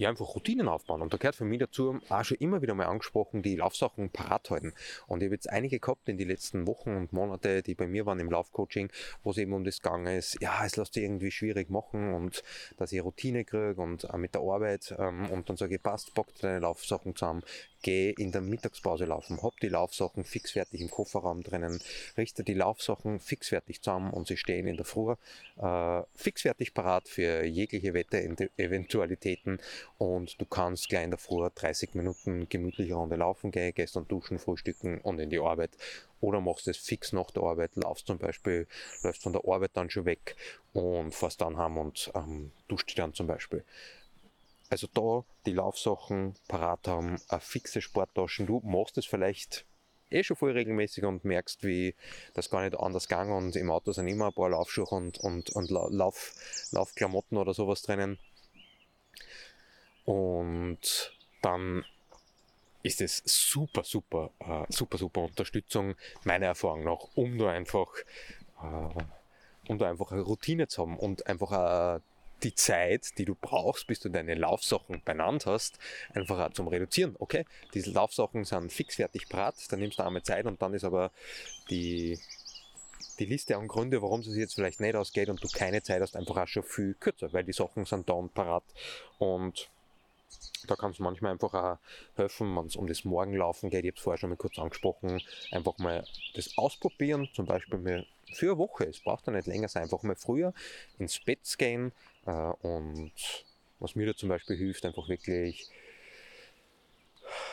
[0.00, 1.02] ja, einfach Routinen aufbauen.
[1.02, 4.48] Und da gehört für mich dazu auch schon immer wieder mal angesprochen, die Laufsachen parat
[4.50, 4.72] halten.
[5.06, 8.06] Und ich habe jetzt einige gehabt in den letzten Wochen und Monate, die bei mir
[8.06, 8.90] waren im Laufcoaching,
[9.22, 12.42] wo es eben um das gegangen ist, ja, es lässt sich irgendwie schwierig machen und
[12.78, 16.28] dass ich Routine kriege und mit der Arbeit ähm, und dann sage ich, passt, pack
[16.40, 17.42] deine Laufsachen zusammen,
[17.82, 21.80] geh in der Mittagspause laufen, hab die Laufsachen fixfertig im Kofferraum drinnen,
[22.16, 25.14] richte die Laufsachen fixfertig zusammen und sie stehen in der Früh
[25.60, 29.58] äh, fixfertig parat für jegliche Wettereventualitäten
[29.98, 34.08] und du kannst gleich in der Früh 30 Minuten gemütliche Runde laufen gehen, gehst dann
[34.08, 35.70] duschen, frühstücken und in die Arbeit
[36.20, 38.66] oder machst es fix nach der Arbeit, laufst zum Beispiel,
[39.02, 40.36] läufst von der Arbeit dann schon weg
[40.72, 43.64] und fährst dann heim und ähm, duscht dann zum Beispiel.
[44.70, 48.46] Also da die Laufsachen parat haben, eine fixe Sporttaschen.
[48.46, 49.66] Du machst es vielleicht
[50.10, 51.94] eh schon voll regelmäßig und merkst, wie
[52.34, 55.50] das gar nicht anders ging und im Auto sind immer ein paar Laufschuhe und, und,
[55.50, 56.34] und Lauf,
[56.70, 58.18] Laufklamotten oder sowas drinnen.
[60.04, 61.84] Und dann
[62.82, 67.88] ist es super, super, äh, super, super Unterstützung, meiner Erfahrung nach, um da einfach,
[68.62, 69.04] äh,
[69.68, 72.00] um da einfach eine Routine zu haben und einfach äh,
[72.42, 75.78] die Zeit, die du brauchst, bis du deine Laufsachen benannt hast,
[76.14, 77.16] einfach auch zum Reduzieren.
[77.18, 81.10] Okay, diese Laufsachen sind fixfertig parat, dann nimmst du einmal Zeit und dann ist aber
[81.70, 82.18] die,
[83.18, 86.16] die Liste an Gründe, warum es jetzt vielleicht nicht ausgeht und du keine Zeit hast,
[86.16, 88.64] einfach auch schon viel kürzer, weil die Sachen sind da und parat
[89.18, 89.68] und
[90.66, 91.78] da kann es manchmal einfach auch
[92.16, 93.84] helfen, wenn es um das Morgenlaufen geht.
[93.84, 95.20] Ich habe es vorher schon mal kurz angesprochen.
[95.50, 98.84] Einfach mal das ausprobieren, zum Beispiel mal für eine Woche.
[98.84, 99.84] Es braucht ja nicht länger sein.
[99.84, 100.52] Einfach mal früher
[100.98, 101.92] ins Bett gehen
[102.26, 103.12] und
[103.78, 105.70] was mir da zum Beispiel hilft, einfach wirklich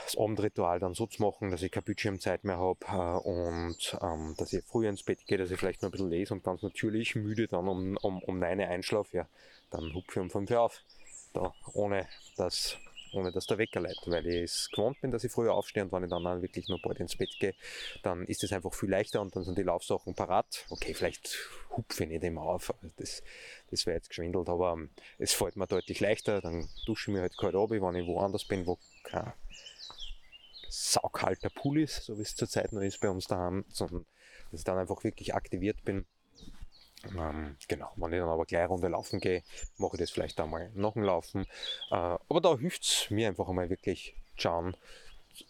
[0.06, 4.36] das Abendritual dann so zu machen, dass ich keine Bildschirmzeit mehr habe äh, und ähm,
[4.38, 6.62] dass ich früher ins Bett gehe, dass ich vielleicht noch ein bisschen lese und ganz
[6.64, 9.28] natürlich müde dann um, um, um 9 Uhr einschlafe, ja,
[9.70, 10.84] dann hupfe ich um 5 Uhr auf.
[11.34, 12.78] Da, ohne dass
[13.18, 15.92] ohne dass der Wecker leitet, weil ich es gewohnt bin, dass ich früher aufstehe und
[15.92, 17.56] wenn ich dann wirklich nur bald ins Bett gehe,
[18.04, 20.66] dann ist es einfach viel leichter und dann sind die Laufsachen parat.
[20.70, 21.38] Okay, vielleicht
[21.72, 23.24] hupfe ich nicht immer auf, das,
[23.70, 27.22] das wäre jetzt geschwindelt, aber ähm, es fällt mir deutlich leichter, dann dusche ich mir
[27.22, 29.34] halt kalt ab, wenn ich woanders bin, wo kein
[30.70, 34.06] saukalter Pool ist, so wie es zurzeit noch ist bei uns daheim, sondern
[34.52, 36.06] dass ich dann einfach wirklich aktiviert bin
[37.18, 39.44] ähm, genau, wenn ich dann aber gleich eine Runde laufen gehe,
[39.78, 41.44] mache ich das vielleicht einmal nach dem Laufen.
[41.92, 44.76] Äh, aber da hilft es mir einfach einmal wirklich schauen,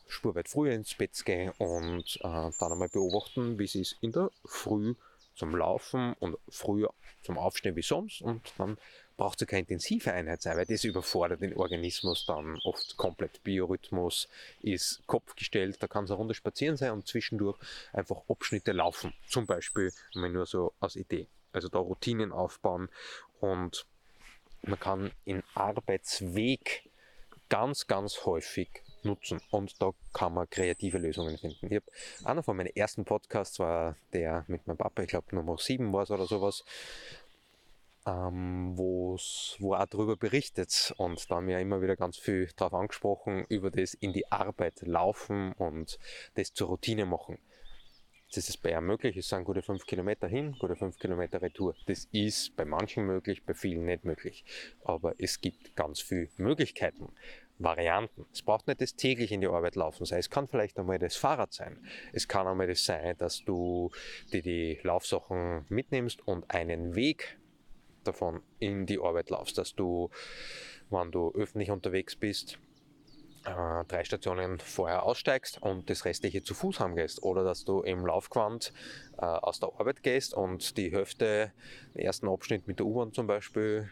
[0.07, 4.31] spurweit früher ins Bett gehen und äh, dann einmal beobachten, wie es ist in der
[4.45, 4.95] Früh
[5.35, 8.77] zum Laufen und früher zum Aufstehen wie sonst und dann
[9.17, 13.43] braucht es keine intensive Einheit sein, weil das überfordert den Organismus dann oft komplett.
[13.43, 14.29] Biorhythmus
[14.61, 17.57] ist kopfgestellt, da kann es eine Runde spazieren sein und zwischendurch
[17.93, 19.13] einfach Abschnitte laufen.
[19.27, 22.89] Zum Beispiel, wenn nur so als Idee also da Routinen aufbauen
[23.39, 23.85] und
[24.63, 26.89] man kann in Arbeitsweg
[27.49, 31.67] ganz, ganz häufig nutzen und da kann man kreative Lösungen finden.
[31.67, 31.85] Ich habe
[32.25, 36.03] einer von meinen ersten Podcasts war der mit meinem Papa, ich glaube Nummer 7 war
[36.03, 36.63] es oder sowas,
[38.05, 39.17] ähm, wo
[39.73, 43.93] er darüber berichtet und da haben wir immer wieder ganz viel darauf angesprochen, über das
[43.93, 45.99] in die Arbeit laufen und
[46.35, 47.39] das zur Routine machen.
[48.33, 51.75] Das ist bei ihm möglich, es sind gute 5 Kilometer hin, gute 5 Kilometer Retour.
[51.85, 54.43] Das ist bei manchen möglich, bei vielen nicht möglich.
[54.83, 57.13] Aber es gibt ganz viele Möglichkeiten,
[57.57, 58.25] Varianten.
[58.33, 60.19] Es braucht nicht das täglich in die Arbeit laufen sein.
[60.19, 61.79] Es kann vielleicht einmal das Fahrrad sein.
[62.11, 63.91] Es kann einmal das sein, dass du
[64.33, 67.39] dir die Laufsachen mitnimmst und einen Weg
[68.03, 69.57] davon in die Arbeit laufst.
[69.57, 70.09] Dass du,
[70.89, 72.59] wenn du öffentlich unterwegs bist,
[73.47, 78.05] äh, drei Stationen vorher aussteigst und das restliche zu Fuß heimgehst oder dass du im
[78.05, 78.73] Laufgewand
[79.17, 81.53] äh, aus der Arbeit gehst und die Hälfte,
[81.95, 83.89] den ersten Abschnitt mit der U-Bahn zum Beispiel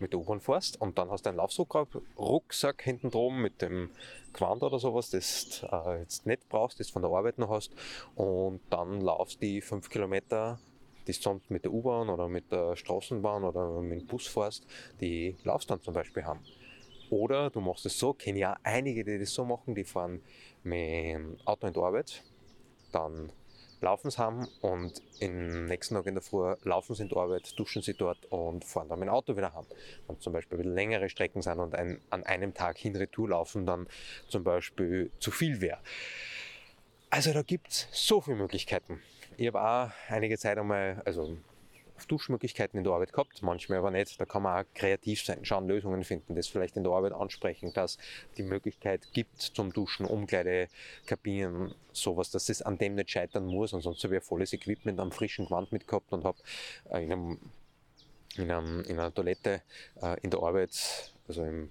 [0.00, 3.90] mit der U-Bahn fährst und dann hast du einen Laufrucksack hinten drum mit dem
[4.32, 7.72] Quant oder sowas, das du äh, jetzt nicht brauchst, das von der Arbeit noch hast
[8.16, 10.58] und dann laufst die fünf Kilometer
[11.06, 14.66] die sonst mit der U-Bahn oder mit der Straßenbahn oder mit dem Bus fährst,
[15.00, 16.40] die laufst dann zum Beispiel haben.
[17.10, 20.22] Oder du machst es so, kenne ja einige, die das so machen, die fahren
[20.62, 22.22] mit dem Auto in die Arbeit,
[22.92, 23.32] dann
[23.80, 27.58] laufen sie heim und am nächsten Tag in der Früh laufen sie in die Arbeit,
[27.58, 29.66] duschen sie dort und fahren dann mit dem Auto wieder heim.
[30.06, 33.86] Wenn zum Beispiel längere Strecken sind und ein, an einem Tag hin Retour laufen dann
[34.28, 35.78] zum Beispiel zu viel wäre.
[37.10, 39.00] Also da gibt es so viele Möglichkeiten.
[39.36, 41.36] Ich habe auch einige Zeit einmal, also
[42.08, 44.20] Duschmöglichkeiten in der Arbeit gehabt, manchmal aber nicht.
[44.20, 47.72] Da kann man auch kreativ sein, schauen, Lösungen finden, das vielleicht in der Arbeit ansprechen,
[47.72, 47.98] dass
[48.36, 53.74] die Möglichkeit gibt zum Duschen, Umkleidekabinen, sowas, dass es an dem nicht scheitern muss.
[53.74, 56.38] Ansonsten habe ich volles Equipment am frischen Gewand mitgehabt und habe
[56.90, 57.38] in, einem,
[58.36, 59.62] in, einem, in einer Toilette
[60.02, 61.70] äh, in der Arbeit, also im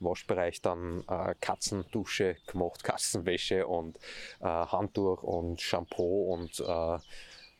[0.00, 3.96] Waschbereich dann äh, Katzendusche gemacht, Katzenwäsche und
[4.40, 6.98] äh, Handtuch und Shampoo und äh,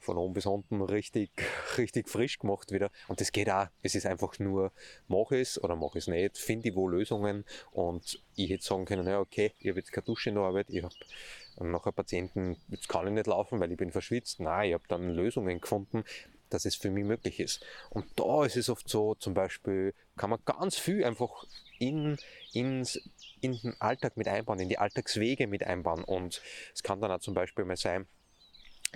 [0.04, 1.30] von oben bis unten richtig,
[1.78, 2.90] richtig frisch gemacht wieder.
[3.08, 3.68] Und das geht auch.
[3.82, 4.72] Es ist einfach nur,
[5.08, 7.44] mache es oder mache es nicht, finde ich wo Lösungen.
[7.72, 10.70] Und ich hätte sagen können, ja, okay, ich habe jetzt keine Dusche in der Arbeit,
[10.70, 10.94] ich habe
[11.60, 14.40] nachher Patienten, jetzt kann ich nicht laufen, weil ich bin verschwitzt.
[14.40, 16.04] Nein, ich habe dann Lösungen gefunden,
[16.50, 17.64] dass es für mich möglich ist.
[17.90, 21.44] Und da ist es oft so, zum Beispiel kann man ganz viel einfach
[21.78, 22.16] in,
[22.52, 23.00] ins,
[23.40, 26.04] in den Alltag mit einbauen, in die Alltagswege mit einbauen.
[26.04, 28.06] Und es kann dann auch zum Beispiel mal sein,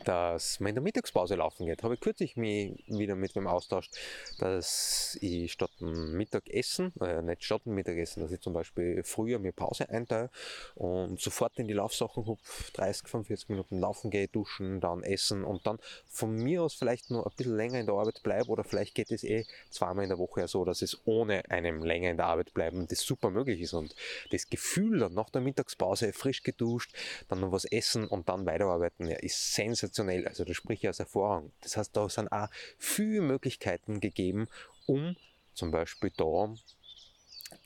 [0.04, 1.82] dass man in der Mittagspause laufen geht.
[1.82, 3.96] Habe ich kürzlich mich wieder mit dem austauscht,
[4.38, 9.38] dass ich statt dem Mittagessen, äh, nicht statt dem Mittagessen, dass ich zum Beispiel früher
[9.38, 10.30] mir Pause einteile
[10.74, 15.66] und sofort in die Laufsachen hupf, 30, 45 Minuten laufen gehe, duschen, dann essen und
[15.66, 18.94] dann von mir aus vielleicht nur ein bisschen länger in der Arbeit bleibe oder vielleicht
[18.94, 22.26] geht es eh zweimal in der Woche so, dass es ohne einem länger in der
[22.26, 23.94] Arbeit bleiben das super möglich ist und
[24.30, 26.92] das Gefühl dann nach der Mittagspause frisch geduscht,
[27.28, 30.26] dann noch was essen und dann weiterarbeiten, ja, ist sensationell sensationell.
[30.28, 31.52] Also da spreche ich aus Erfahrung.
[31.62, 32.48] Das heißt, da sind auch
[32.78, 34.48] viele Möglichkeiten gegeben,
[34.86, 35.16] um
[35.54, 36.54] zum Beispiel da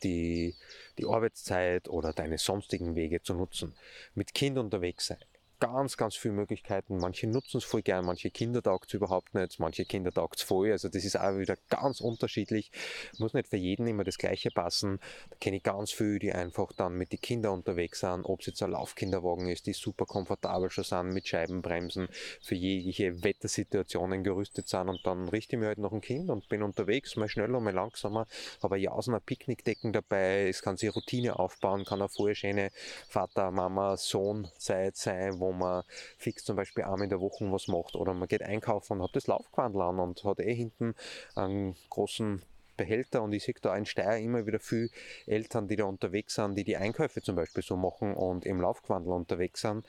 [0.02, 0.54] die,
[0.98, 3.74] die Arbeitszeit oder deine sonstigen Wege zu nutzen.
[4.14, 5.18] Mit Kind unterwegs sein.
[5.62, 6.98] Ganz, ganz viele Möglichkeiten.
[6.98, 10.42] Manche nutzen es voll gern, manche Kinder taugt es überhaupt nicht, manche Kinder taugt es
[10.42, 10.72] voll.
[10.72, 12.72] Also das ist auch wieder ganz unterschiedlich.
[13.18, 14.98] Muss nicht für jeden immer das Gleiche passen.
[15.30, 18.46] Da kenne ich ganz viele, die einfach dann mit den Kindern unterwegs sind, ob es
[18.46, 22.08] jetzt ein Laufkinderwagen ist, die super komfortabel schon sind, mit Scheibenbremsen,
[22.40, 26.48] für jegliche Wettersituationen gerüstet sind und dann richte ich mir halt noch ein Kind und
[26.48, 28.26] bin unterwegs, mal schneller, mal langsamer,
[28.64, 32.72] habe Jausener Picknickdecken dabei, es kann sich Routine aufbauen, kann eine voll schöne
[33.08, 35.84] Vater, Mama, Sohn Zeit sein, wo man
[36.18, 39.16] fix zum Beispiel einmal in der Woche was macht oder man geht einkaufen und hat
[39.16, 40.94] das Laufquandel an und hat eh hinten
[41.34, 42.42] einen großen
[42.76, 44.88] Behälter und ich sehe da in Steyr immer wieder viele
[45.26, 49.12] Eltern, die da unterwegs sind, die die Einkäufe zum Beispiel so machen und im Laufquandel
[49.12, 49.86] unterwegs sind.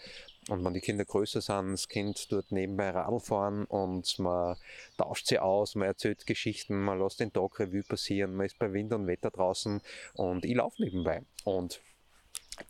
[0.50, 4.58] Und wenn die Kinder größer sind, das Kind dort nebenbei Radl fahren und man
[4.98, 8.74] tauscht sie aus, man erzählt Geschichten, man lässt den Tag Revue passieren, man ist bei
[8.74, 9.82] Wind und Wetter draußen
[10.16, 11.24] und ich laufe nebenbei.
[11.46, 11.82] Und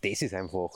[0.02, 0.72] das ist einfach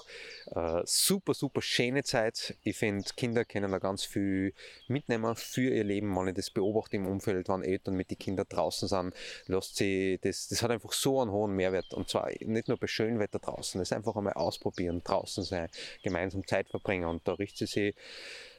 [0.55, 2.55] äh, super, super schöne Zeit.
[2.63, 4.53] Ich finde, Kinder können da ganz viel
[4.87, 6.15] mitnehmen für ihr Leben.
[6.15, 9.13] Wenn ich das beobachte im Umfeld, wenn Eltern mit den Kindern draußen sind,
[9.45, 11.93] lässt sie, das, das hat einfach so einen hohen Mehrwert.
[11.93, 15.69] Und zwar nicht nur bei schönem Wetter draußen, das einfach einmal ausprobieren, draußen sein,
[16.03, 17.07] gemeinsam Zeit verbringen.
[17.07, 17.95] Und da richtet sie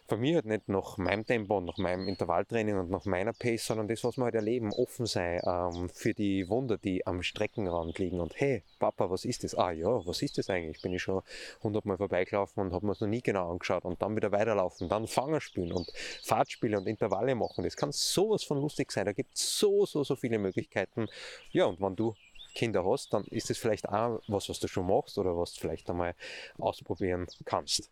[0.08, 3.66] von mir halt nicht nach meinem Tempo und nach meinem Intervalltraining und nach meiner Pace,
[3.66, 7.98] sondern das, was wir halt erleben, offen sein ähm, für die Wunder, die am Streckenrand
[7.98, 8.18] liegen.
[8.18, 9.54] Und hey, Papa, was ist das?
[9.54, 10.80] Ah ja, was ist das eigentlich?
[10.80, 11.22] Bin ich schon
[11.62, 15.06] hundertmal vorbeigelaufen und habe mir es noch nie genau angeschaut und dann wieder weiterlaufen, dann
[15.06, 15.92] Fanger spielen und
[16.22, 17.64] Fahrtspiele und Intervalle machen.
[17.64, 19.04] Das kann sowas von lustig sein.
[19.04, 21.08] Da gibt es so, so, so viele Möglichkeiten.
[21.52, 22.14] Ja, und wenn du
[22.54, 25.60] Kinder hast, dann ist es vielleicht auch was, was du schon machst oder was du
[25.60, 26.14] vielleicht einmal
[26.58, 27.90] ausprobieren kannst.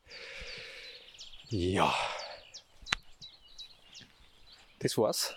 [1.49, 1.95] Ja.
[4.81, 5.37] Das war's.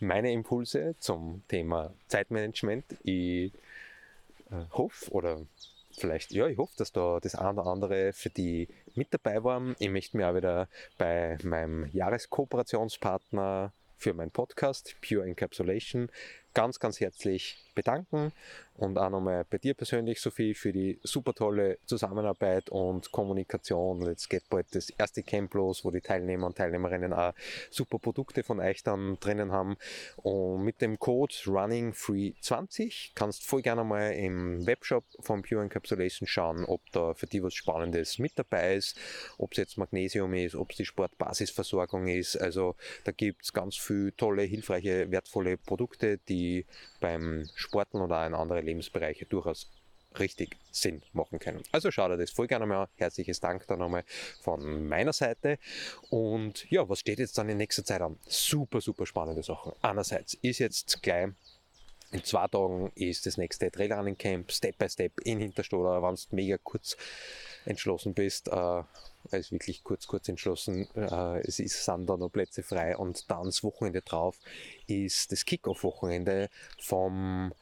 [0.00, 2.84] Meine Impulse zum Thema Zeitmanagement.
[3.02, 3.52] Ich
[4.50, 5.42] äh, hoffe, oder
[5.92, 9.74] vielleicht, ja, ich hoffe, dass da das eine oder andere für die mit dabei war.
[9.78, 16.10] Ich möchte mich auch wieder bei meinem Jahreskooperationspartner für meinen Podcast Pure Encapsulation
[16.56, 18.32] ganz, ganz herzlich bedanken
[18.78, 24.02] und auch nochmal bei dir persönlich, Sophie, für die super tolle Zusammenarbeit und Kommunikation.
[24.02, 27.32] Jetzt geht bald das erste Camp los, wo die Teilnehmer und Teilnehmerinnen auch
[27.70, 29.76] super Produkte von euch dann drinnen haben.
[30.16, 36.26] Und mit dem Code RunningFree20 kannst du voll gerne mal im Webshop von Pure Encapsulation
[36.26, 38.98] schauen, ob da für die was Spannendes mit dabei ist,
[39.38, 42.36] ob es jetzt Magnesium ist, ob es die Sportbasisversorgung ist.
[42.36, 46.45] Also da gibt es ganz viele tolle, hilfreiche, wertvolle Produkte, die
[47.00, 49.70] beim Sporten oder in andere Lebensbereiche durchaus
[50.18, 51.62] richtig Sinn machen können.
[51.72, 52.88] Also schau dir das voll gerne mal an.
[52.96, 54.04] Herzliches Dank dann nochmal
[54.40, 55.58] von meiner Seite.
[56.10, 58.18] Und ja, was steht jetzt dann in nächster Zeit an?
[58.26, 59.72] Super, super spannende Sachen.
[59.82, 61.30] Einerseits ist jetzt gleich
[62.12, 66.20] in zwei Tagen ist das nächste Trailrunning Camp, Step by Step in Hinterstoder, wenn du
[66.30, 66.96] mega kurz
[67.66, 68.82] entschlossen bist, äh,
[69.32, 73.44] ist wirklich kurz, kurz entschlossen, äh, es ist, sind da noch Plätze frei und dann
[73.44, 74.38] das Wochenende drauf
[74.86, 76.48] ist das Kick-Off-Wochenende
[76.80, 77.52] vom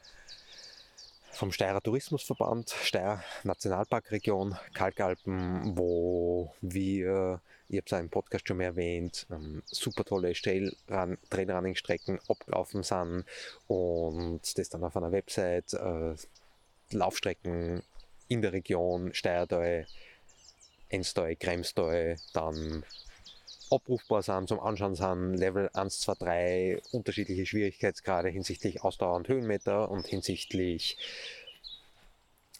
[1.31, 8.63] vom Steirer Tourismusverband, Steirer Nationalparkregion, Kalkalpen, wo wir, ich habe es im Podcast schon mal
[8.63, 13.25] erwähnt, ähm, super tolle Trailrunning-Strecken abgelaufen sind
[13.67, 16.15] und das dann auf einer Website, äh,
[16.91, 17.83] Laufstrecken
[18.27, 19.87] in der Region Steiertal,
[20.89, 22.83] Enstal, Kremstal, dann
[23.71, 29.89] abrufbar sind, zum Anschauen sind, Level 1, 2, 3, unterschiedliche Schwierigkeitsgrade hinsichtlich Ausdauer und Höhenmeter
[29.89, 30.97] und hinsichtlich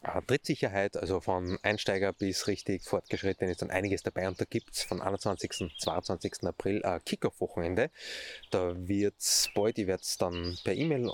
[0.05, 4.73] äh, Trittsicherheit, also von Einsteiger bis richtig fortgeschritten ist dann einiges dabei und da gibt
[4.73, 5.71] es von 21.
[5.79, 6.43] 22.
[6.43, 7.89] April ein Kickoff-Wochenende.
[8.51, 11.09] Da wird es bald, ich werde es dann per E-Mail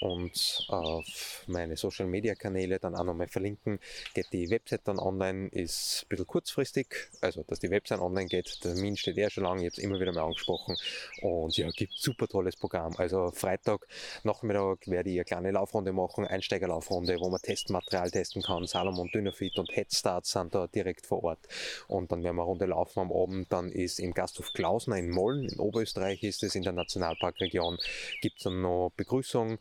[0.00, 3.78] und auf meine Social Media Kanäle dann auch nochmal verlinken.
[4.14, 6.86] Geht die Website dann online, ist ein bisschen kurzfristig,
[7.20, 8.64] also dass die Website online geht.
[8.64, 10.76] Der Termin steht ja schon lange, ich habe es immer wieder mal angesprochen.
[11.22, 12.94] Und ja, gibt super tolles Programm.
[12.98, 13.86] Also Freitag
[14.22, 18.66] Nachmittag werde ich eine kleine Laufrunde machen, Einsteigerlaufrunde, wo man Testmaterial testen kann.
[18.66, 21.40] Salomon, Dynafit und Headstarts sind da direkt vor Ort.
[21.88, 23.52] Und dann werden wir eine Runde laufen am Abend.
[23.52, 27.78] Dann ist im Gasthof Klausner in Molln, in Oberösterreich ist es, in der Nationalparkregion,
[28.20, 29.58] gibt es dann noch Begrüßung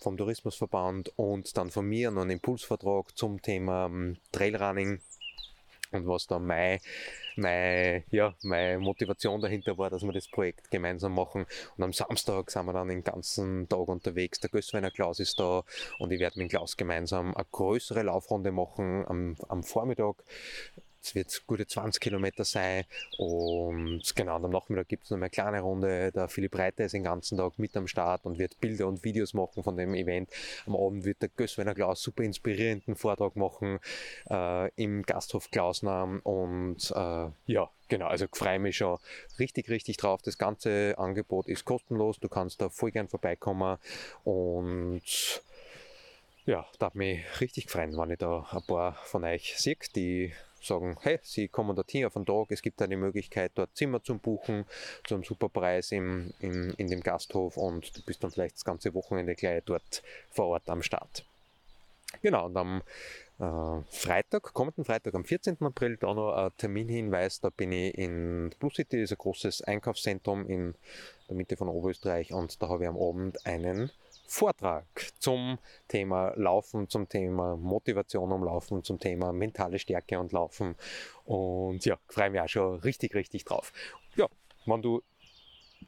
[0.00, 5.00] vom Tourismusverband und dann von mir noch einen Impulsvertrag zum Thema um, Trailrunning
[5.94, 6.80] und was da meine,
[7.36, 11.46] meine, ja, meine Motivation dahinter war, dass wir das Projekt gemeinsam machen.
[11.76, 14.40] Und am Samstag sind wir dann den ganzen Tag unterwegs.
[14.40, 15.62] Der Gößweiner Klaus ist da
[15.98, 20.16] und ich werde mit Klaus gemeinsam eine größere Laufrunde machen am, am Vormittag
[21.04, 22.84] es wird gute 20 Kilometer sein
[23.18, 26.10] und genau, am Nachmittag gibt es noch eine kleine Runde.
[26.12, 29.34] Der Philipp Reiter ist den ganzen Tag mit am Start und wird Bilder und Videos
[29.34, 30.30] machen von dem Event.
[30.66, 33.80] Am Abend wird der Gößweiner Klaus super inspirierenden Vortrag machen
[34.30, 38.98] äh, im Gasthof Klausner und äh, ja, Genau, also freue mich schon
[39.38, 40.22] richtig, richtig drauf.
[40.22, 42.18] Das ganze Angebot ist kostenlos.
[42.18, 43.76] Du kannst da voll gern vorbeikommen
[44.24, 45.02] und
[46.46, 50.32] ja, darf mich richtig freuen, wenn ich da ein paar von euch sehe, die
[50.64, 54.18] sagen, hey, sie kommen dorthin auf einen Tag, es gibt eine Möglichkeit, dort Zimmer zu
[54.18, 54.64] buchen,
[55.04, 58.64] zu einem super Preis im, im, in dem Gasthof und du bist dann vielleicht das
[58.64, 61.24] ganze Wochenende gleich dort vor Ort am Start.
[62.22, 62.82] Genau, und am
[63.38, 65.56] äh, Freitag, kommenden Freitag, am 14.
[65.60, 69.62] April, da noch ein Terminhinweis, da bin ich in Blue City, das ist ein großes
[69.62, 70.74] Einkaufszentrum in
[71.28, 73.90] der Mitte von Oberösterreich und da habe ich am Abend einen
[74.26, 74.84] Vortrag
[75.18, 75.58] zum
[75.88, 80.76] Thema Laufen, zum Thema Motivation um Laufen, zum Thema mentale Stärke und Laufen.
[81.24, 83.72] Und ja, freue mich auch schon richtig, richtig drauf.
[84.16, 84.26] Ja,
[84.66, 85.02] wenn du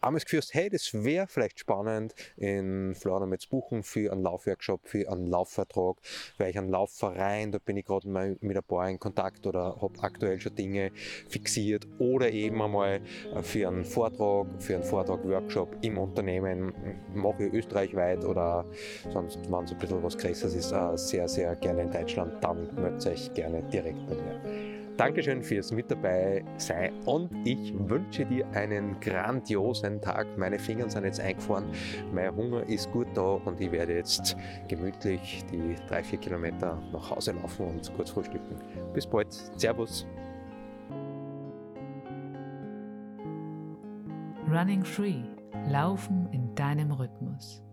[0.00, 4.22] einmal das Gefühl hast, hey, das wäre vielleicht spannend, in Florian zu buchen für einen
[4.22, 5.96] Laufworkshop, für einen Laufvertrag,
[6.38, 9.94] weil ich einen Laufverein, da bin ich gerade mit ein paar in Kontakt oder habe
[10.00, 10.92] aktuell schon Dinge
[11.28, 13.00] fixiert oder eben einmal
[13.34, 16.72] äh, für einen Vortrag, für einen Vortrag-Workshop im Unternehmen,
[17.14, 18.64] mache ich österreichweit oder
[19.12, 22.68] sonst, wenn es ein bisschen was Größeres ist, äh, sehr, sehr gerne in Deutschland, dann
[22.74, 24.75] meldet euch gerne direkt bei mir.
[24.96, 30.26] Dankeschön fürs mit dabei sein und ich wünsche dir einen grandiosen Tag.
[30.38, 31.66] Meine Finger sind jetzt eingefahren,
[32.14, 34.36] mein Hunger ist gut da und ich werde jetzt
[34.68, 38.56] gemütlich die drei, vier Kilometer nach Hause laufen und kurz frühstücken.
[38.94, 39.32] Bis bald.
[39.56, 40.06] Servus.
[44.50, 45.22] Running Free.
[45.68, 47.65] Laufen in deinem Rhythmus.